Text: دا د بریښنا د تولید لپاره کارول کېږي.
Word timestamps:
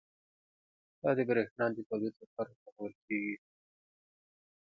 دا 1.01 1.09
د 1.17 1.19
بریښنا 1.27 1.65
د 1.73 1.77
تولید 1.89 2.13
لپاره 2.23 2.51
کارول 2.61 2.93
کېږي. 3.05 3.35